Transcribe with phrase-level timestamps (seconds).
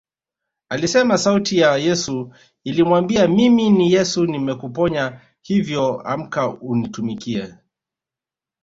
[0.69, 7.55] Alisema sauti ya Yesu ilimwambia Mimi ni Yesu nimekuponya hivyo amka unitumikie